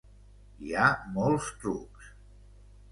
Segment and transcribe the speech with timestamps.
[0.69, 0.87] Hi ha
[1.19, 2.13] molts trucs.